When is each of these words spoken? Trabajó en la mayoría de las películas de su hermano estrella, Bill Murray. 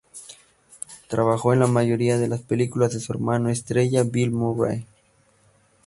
Trabajó 1.09 1.53
en 1.53 1.59
la 1.59 1.67
mayoría 1.67 2.17
de 2.17 2.27
las 2.27 2.41
películas 2.41 2.91
de 2.91 2.99
su 2.99 3.13
hermano 3.13 3.49
estrella, 3.49 4.03
Bill 4.03 4.31
Murray. 4.31 4.83